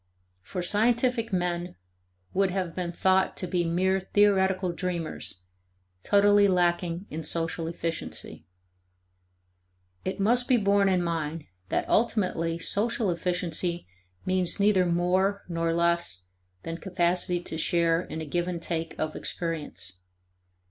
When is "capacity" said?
16.79-17.39